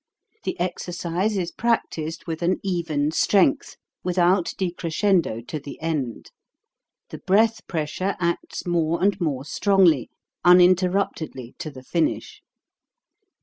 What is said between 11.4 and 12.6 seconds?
to the finish.